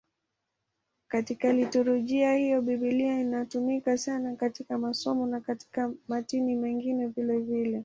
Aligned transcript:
Katika 1.07 1.53
liturujia 1.53 2.35
hiyo 2.35 2.61
Biblia 2.61 3.19
inatumika 3.19 3.97
sana 3.97 4.35
katika 4.35 4.77
masomo 4.77 5.25
na 5.25 5.41
katika 5.41 5.91
matini 6.07 6.55
mengine 6.55 7.07
vilevile. 7.07 7.79